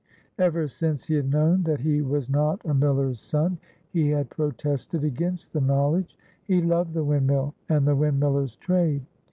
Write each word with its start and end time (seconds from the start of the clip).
Ever 0.39 0.67
since 0.67 1.05
he 1.05 1.13
had 1.13 1.29
known 1.29 1.61
that 1.61 1.81
he 1.81 2.01
was 2.01 2.27
not 2.27 2.65
a 2.65 2.73
miller's 2.73 3.19
son, 3.21 3.59
he 3.91 4.09
had 4.09 4.31
protested 4.31 5.03
against 5.03 5.53
the 5.53 5.61
knowledge. 5.61 6.17
He 6.47 6.59
loved 6.59 6.95
the 6.95 7.03
windmill 7.03 7.53
and 7.69 7.85
the 7.85 7.95
windmiller's 7.95 8.55
trade. 8.55 9.05